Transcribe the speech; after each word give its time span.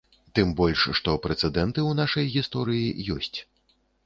Тым 0.37 0.53
больш, 0.61 0.85
што 0.99 1.09
прэцэдэнты 1.25 1.79
ў 1.89 2.01
нашай 2.01 2.25
гісторыі 2.37 3.13
ёсць. 3.19 3.37